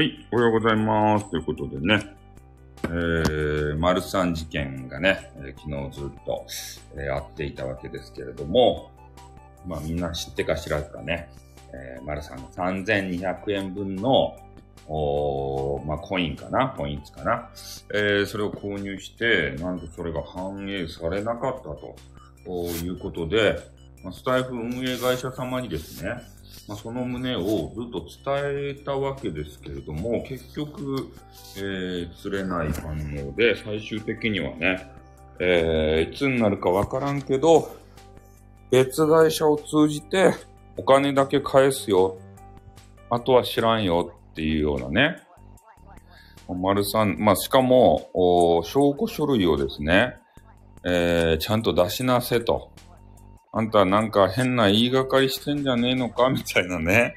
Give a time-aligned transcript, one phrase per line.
[0.00, 1.28] はい、おはようございます。
[1.28, 2.16] ということでね、
[2.84, 6.46] えー、マルサン事件がね、えー、昨日ずっと、
[6.94, 8.90] えー、あっていたわけですけれども、
[9.66, 11.28] まあみんな知ってか知らずかね、
[11.74, 14.38] えー、マルサンが3200円分の、
[14.88, 16.68] おまあコインかな？
[16.68, 17.50] ポイントかな？
[17.92, 21.96] えー、それを購入して、なんとそれが反映されなかったと
[22.82, 23.58] いうことで、
[24.02, 26.22] ま、スタイフ運営会社様にですね、
[26.68, 31.12] まあ、その旨をずっと伝えたわけですけれども、結局、
[31.56, 32.92] えー、釣れない反
[33.28, 34.90] 応で、最終的にはね、
[35.40, 37.76] えー、いつになるかわからんけど、
[38.70, 40.32] 別会社を通じて
[40.76, 42.18] お金だけ返すよ。
[43.10, 45.22] あとは知らんよっていうようなね。
[46.48, 48.10] 丸さん、まあ、しかも、
[48.64, 50.16] 証拠書類をですね、
[50.84, 52.70] えー、ちゃんと出しなせと。
[53.52, 56.28] あんたなんか変な言いがかりしてんじゃねえのか？
[56.30, 57.16] みたいなね。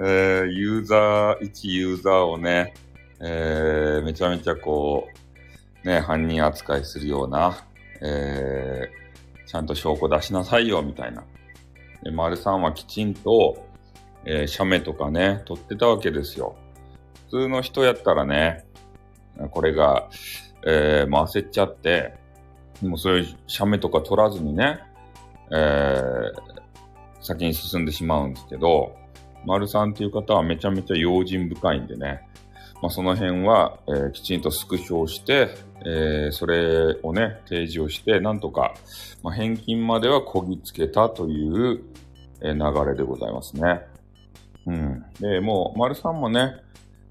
[0.00, 2.72] えー、ユーザー、一ユーザーをね、
[3.20, 5.08] えー、めちゃめちゃこ
[5.84, 7.66] う、ね、犯人扱いするような、
[8.00, 11.24] えー、ちゃんと証拠出しなさいよ、みたいな。
[12.02, 13.66] で、丸さんはきちんと、
[14.24, 16.56] えー、写メとかね、撮ってたわけですよ。
[17.28, 18.64] 普通の人やったらね、
[19.50, 20.08] これが、
[20.64, 22.14] えー、焦っちゃって、
[22.80, 24.78] もうそういう写メとか撮らずにね、
[25.52, 26.32] えー、
[27.20, 28.96] 先に進んでしまうんですけど、
[29.44, 32.28] 丸さんっていう方はめちゃめちゃ用心深いんでね、
[32.80, 35.48] まあ、その辺は、えー、きちんとスクショをして、
[35.84, 38.74] えー、それをね、提示をして、なんとか、
[39.22, 41.82] まあ、返金まではこぎつけたという、
[42.40, 43.80] えー、流れでございますね。
[44.66, 45.04] うん。
[45.20, 46.56] で、もう、丸さんもね、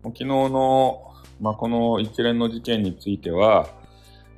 [0.03, 3.67] もう昨日の、まあ、この一連の事件については、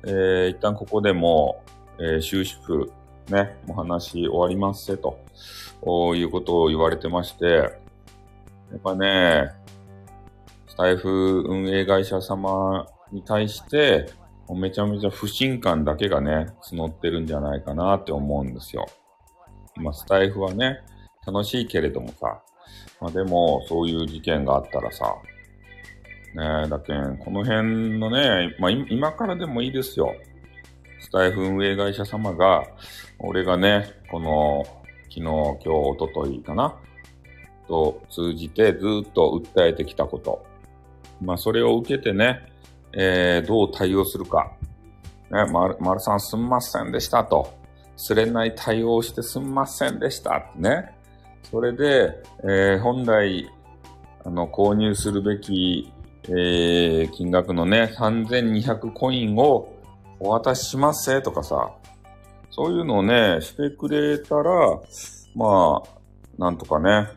[0.04, 1.62] えー、一旦ここでも、
[1.98, 2.88] えー、収縮
[3.30, 5.18] ね、お話終わりますせと、
[6.14, 7.66] いうことを言われてまして、や
[8.76, 9.50] っぱね、
[10.68, 11.08] スタイフ
[11.46, 14.10] 運営会社様に対して、
[14.54, 18.86] めちゃめちゃ不信感だけがね、募ってるんじゃないかなって思うんですよ。
[19.76, 20.80] ま、スタイフはね、
[21.26, 22.42] 楽しいけれどもさ、
[23.00, 25.14] まあ、でも、そういう事件があったらさ、
[26.34, 30.14] ねえ、だけん、この辺のね、まあ、今からでもいいですよ。
[31.00, 32.64] スタイフ運営会社様が、
[33.18, 34.64] 俺がね、この、
[35.08, 36.74] 昨日、今日、おとといかな
[37.66, 40.44] と通じてずっと訴えてきたこと。
[41.20, 42.50] まあ、それを受けてね、
[42.92, 44.52] えー、どう対応するか。
[45.30, 47.52] ね、まる、さんすんませんでしたと。
[47.96, 50.94] 釣れない対応してすんませんでしたってね。
[51.50, 53.48] それで、えー、本来、
[54.24, 55.92] あの、購入するべき、
[56.24, 59.72] えー、金額のね、3200コインを
[60.20, 61.72] お渡ししますせとかさ、
[62.50, 64.78] そういうのをね、してくれたら、
[65.34, 65.88] まあ、
[66.38, 67.08] なんとかね、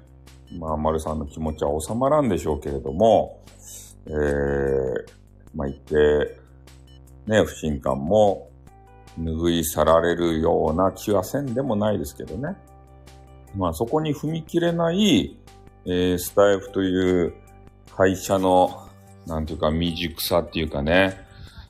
[0.57, 3.43] まあ、丸さんの気持ちは収まらんでしょうけれども、
[4.05, 5.05] えー、
[5.53, 6.39] まあ、言って、
[7.27, 8.49] ね、不信感も
[9.19, 12.55] 拭い去られるような気はせんでもないですけどね。
[13.55, 15.37] まあ、そこに踏み切れない、
[15.85, 17.33] えー、スタイフという
[17.95, 18.87] 会社の、
[19.27, 21.22] なんていうか未熟さっていうかね、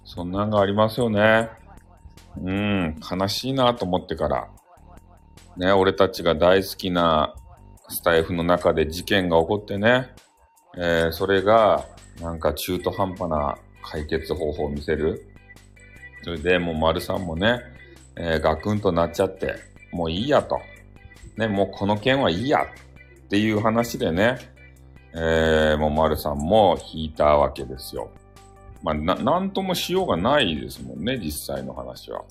[0.05, 1.49] そんなんがありますよね。
[2.41, 4.47] うん、悲しいなと思ってから。
[5.57, 7.35] ね、俺たちが大好きな
[7.89, 10.09] スタイフの中で事件が起こってね、
[10.75, 11.85] えー、それが
[12.19, 15.29] なんか中途半端な解決方法を見せる。
[16.23, 17.59] それでもう丸さんもね、
[18.15, 19.55] えー、ガクンとなっちゃって、
[19.91, 20.59] もういいやと。
[21.37, 24.37] ね、もうこの件はいいやっていう話でね、
[25.13, 28.09] えー、もう丸さんも引いたわけですよ。
[28.83, 32.23] まあ、な、なんともしようがないですもんね、実際の話は。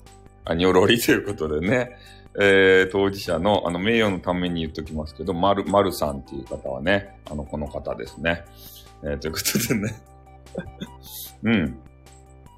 [0.45, 1.97] あ、にょろりということでね、
[2.39, 8.45] えー、当事者の、あの、名誉のために言っときますけど、まる、まるさんっていう方はね、あの、この方ですね。
[9.03, 10.01] えー、ということでね。
[11.43, 11.77] うん。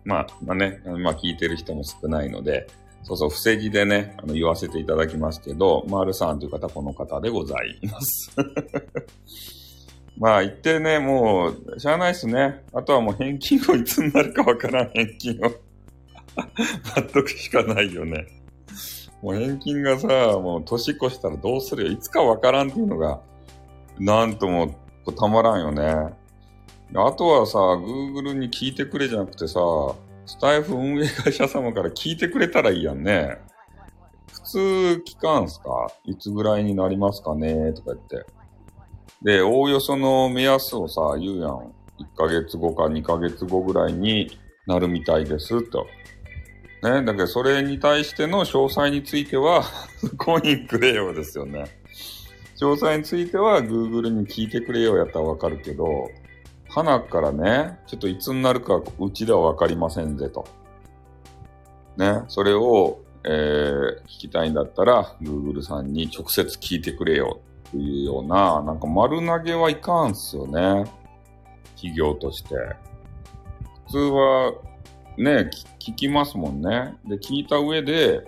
[0.03, 2.67] まあ、まあね、まあ聞いてる人も少ないので、
[3.03, 8.31] そうそう、伏せ字でね、あの、言わせていただきますけど、まるさんという方この方でございます。
[10.17, 12.63] まあ言ってね、もう、しゃあないっすね。
[12.73, 15.51] あとはもう返金をいつになるかわからん返金を
[16.35, 18.25] 待っとくしかないよね。
[19.21, 20.07] もう返金がさ、
[20.39, 21.91] もう年越したらどうするよ。
[21.91, 23.19] いつかわからんっていうのが、
[23.99, 24.75] なんとも
[25.17, 26.13] たまらんよね。
[26.93, 29.59] あとはさ、Google に聞いてくれじゃなくてさ、
[30.25, 33.37] スタイフ運営会社様から聞いてくれたらいいやんね。
[34.31, 34.59] 普通
[35.05, 35.91] 聞かんすか？
[36.05, 37.73] いつぐらいになりますかね？
[37.73, 38.25] とか言って。
[39.25, 41.73] で、おおよその目安をさ、言うやん。
[41.97, 44.37] 1ヶ月後か2ヶ月後ぐらいに
[44.67, 45.87] なるみたいですと。
[46.83, 49.63] ね、だけどそれに対しての詳細については
[50.17, 51.65] コインくれよですよね。
[52.61, 56.07] 詳細については Google に聞いてくれよやったらわかるけど、
[56.69, 60.45] 花からね、ちょっといつになるかうちではわかりませんぜと。
[61.97, 70.85] ね、それを、えー、聞きたいんだったら、Google さんに直接聞いてくれよっていうような、なんか丸投げはいかんすよね。
[71.75, 72.55] 企業として。
[73.87, 74.53] 普通は、
[75.17, 76.95] ね、聞きますもんね。
[77.05, 78.25] で、聞いた上で、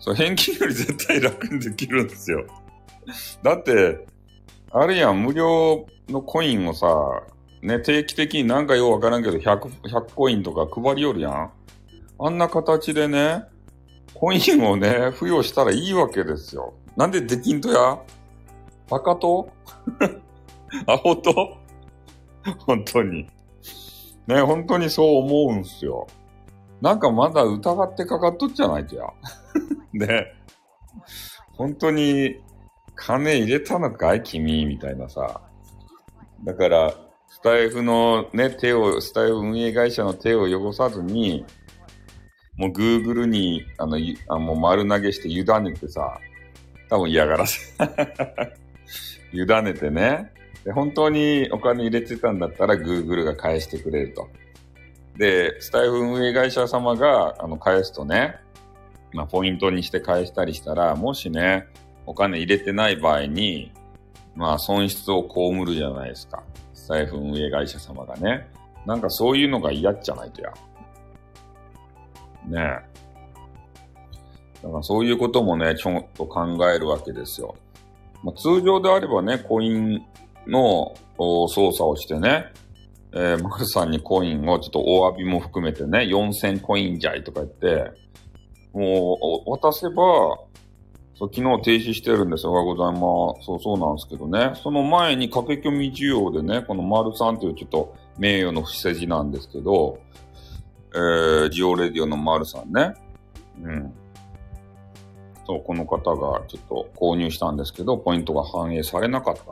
[0.00, 2.44] そう、返金より絶対楽にできるんですよ。
[3.42, 4.06] だって、
[4.70, 6.88] あるやん、無料のコインをさ、
[7.62, 11.50] ね、定期的になんかようわからんけど、100、100コインとか配りよるやん。
[12.20, 13.44] あんな形でね、
[14.14, 16.74] コインをね、付与したらいいわけですよ。
[16.96, 17.98] なんでできんとや？
[18.90, 19.48] バカと
[20.86, 21.56] アホと
[22.66, 23.28] 本当に。
[24.26, 26.06] ね、本当にそう思うんすよ。
[26.80, 29.04] なんかまだ疑ってかかっとっちゃないとや。
[29.92, 30.26] ね。
[31.56, 32.36] 本当に
[32.94, 34.22] 金入れたのかい？
[34.22, 34.66] 君？
[34.66, 35.40] みたいなさ。
[36.44, 36.94] だから、
[37.28, 41.44] スタイフのね、手を、スタイフ運営会社の手を汚さずに、
[42.56, 43.98] もう Google に、あの、
[44.28, 46.18] あもう丸投げして委ねてさ、
[46.88, 47.74] 多分嫌がらせ。
[49.32, 50.32] 委ねてね。
[50.64, 54.28] で、本当にお金入れてたんだったら Google が返してくれると。
[55.16, 58.36] で、スタイフ運営会社様が、あの、返すとね、
[59.12, 61.66] まあ、ポイントにして返したりしたら、もしね、
[62.06, 63.72] お金入れてない場合に、
[64.36, 66.42] まあ、損失を被るじゃないですか。
[66.72, 68.48] スタイフ運営会社様がね。
[68.86, 70.52] なんかそういうのが嫌じゃないとや。
[72.46, 72.98] ねえ。
[74.62, 77.56] だからそういうこともね、ちょっと考えるわけですよ。
[78.22, 80.04] まあ、通常であればね、コイン
[80.46, 82.46] の操作をしてね、
[83.12, 87.92] えー、マルさんにコインをちょっとお詫びも含めてね、4000コインじゃいとか言って、
[88.72, 89.94] もう、渡せば、
[91.14, 92.52] そう昨日停止してるんですよ。
[92.52, 93.46] おはようございます。
[93.46, 94.52] そうそうなんですけどね。
[94.62, 99.98] その前に駆け込み需要でね、この丸さんというちょっと名誉の不正字なんですけど、
[100.94, 102.94] えー、ジオレディオの丸さんね。
[103.60, 103.92] うん。
[105.48, 109.42] そう、この方がちょっと購入したんですけど、ポイントが反映されなかった。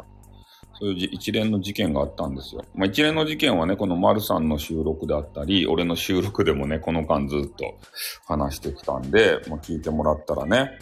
[0.79, 2.63] そういう一連の事件があったんですよ。
[2.75, 7.79] まあ、一連の事件はね、この丸さんの収録であったり、俺の収録でもね、この間ずっと
[8.27, 10.73] 話してきたんで、まあ、聞いてもらったらね、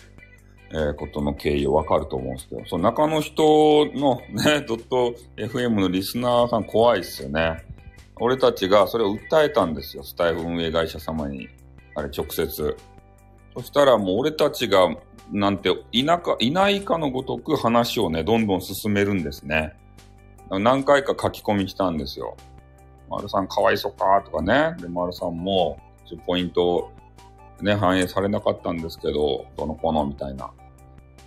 [0.72, 7.64] えー、ことの経緯わかると思うんですけど、その中の人のね、 ドット FM のリスナーさん怖いっすよね。
[8.16, 10.02] 俺たちがそれを訴えたんですよ。
[10.02, 11.48] スタイフ運営会社様に。
[11.94, 12.76] あれ、直接。
[13.56, 14.88] そしたらもう俺たちが、
[15.32, 19.74] なんて、いなか、いないかのごとく話をね、どんどん進めるんですね。
[20.50, 22.36] 何回か書き込みしたんですよ。
[23.08, 24.76] 丸さんかわいそかとかね。
[24.80, 25.78] で、丸さんも、
[26.26, 26.90] ポイント、
[27.62, 30.50] ね、反映されなかったんですけど、どの子のみたいな。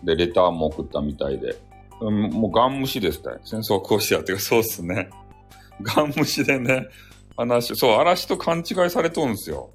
[0.03, 1.56] で、レターも送ったみたいで。
[2.00, 3.38] もうガン無視ですね。
[3.44, 5.09] 戦争こうしやってか、そうっすね。
[5.81, 6.88] ガン無視でね、
[7.35, 9.71] 話、そう、嵐と勘違いされとるんですよ。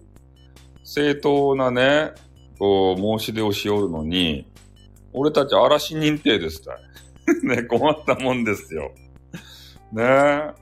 [0.84, 2.12] 正当なね、
[2.62, 4.46] こう、申し出をしおるのに、
[5.12, 6.76] 俺たち嵐認定ですたい。
[7.42, 8.92] ね、困ったもんですよ。
[9.92, 10.52] ね。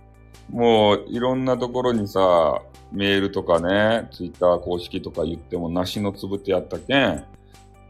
[0.49, 7.23] もう、いろんなところにさ、メールとかね、ツイッター公式とか言っても、梨のつぶてやったけん、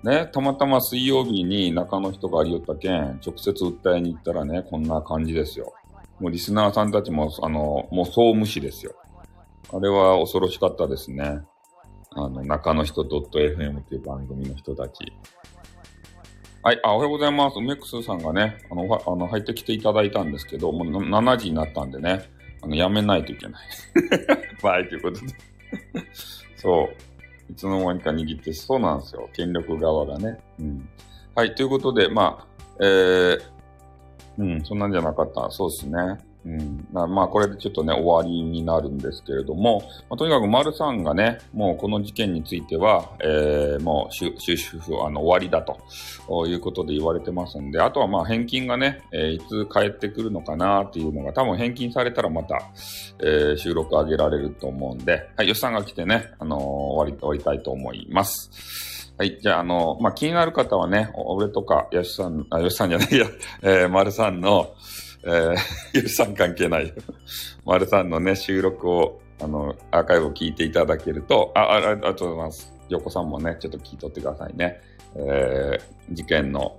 [0.02, 5.73] ね、たまたま水曜日に中の人がありよったけん、直接訴えに行ったらね、こんな感じですよ。
[6.19, 8.93] もうリスナーさんたちも、あの、もう総無視ですよ。
[9.73, 11.43] あれは恐ろしかったですね。
[12.17, 15.12] あの、中の人 .fm っていう番組の人たち。
[16.62, 17.59] はい、あ、おはようございます。
[17.59, 22.29] 梅クスさんがね、あの、あの、入ってきていただいたんですけど、もう7時になったんでね、
[22.62, 23.62] あの、やめないといけない。
[24.61, 25.26] はい、ということで
[26.57, 26.90] そ
[27.49, 27.52] う。
[27.52, 29.29] いつの間にか握ってそうなんですよ。
[29.33, 30.38] 権力側がね。
[30.59, 30.88] うん。
[31.37, 32.47] はい、ということで、まあ、
[32.81, 33.40] えー、
[34.38, 35.49] うん、そんなんじゃなかった。
[35.50, 36.19] そうですね。
[36.44, 52.56] うん、まあ、これでちょっとね、終わりになるんですけれども、まあ、とにかく丸さんがね、もうこの事件については、えー、もう終止符、あの、終わりだということで言われてますんで、あとはまあ、返金がね、えー、いつ帰ってくるのかなっていうのが、多分返金されたらまた、
[53.18, 58.50] えー、収録上げられると思うんで、はい、吉さんが来てね、あのー、終わり、終わりたいと思います。
[59.18, 59.38] はい。
[59.38, 63.26] じゃあ、あの、まあ、気になる方はね、俺とか、吉さん、あ、吉さんじゃないや、
[63.61, 64.75] えー、丸さんの、
[65.25, 65.57] えー、
[65.95, 66.95] ゆるさん関係ないよ。
[67.65, 72.73] 丸さんのね、収録を、あの、アーカイブを聞いていただけると、あ、あありがとうございます。
[72.89, 74.81] 横さんもね、ちょっと聞いとってくださいね。
[75.15, 76.79] えー、事件の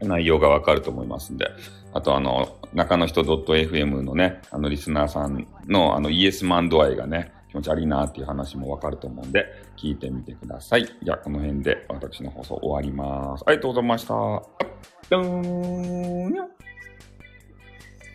[0.00, 1.48] 内容がわかると思いますんで。
[1.92, 10.86] あと、あの、中の人 .fm のね、あの、リスナーさんの、あの、イエスマン度合いがね、気持ち悪いなっていう話もわかると思うんで、聞いてみてください。
[11.02, 13.44] じゃあ、この辺で私の放送終わります。
[13.46, 14.14] ありがとうございました。
[14.14, 16.53] どーん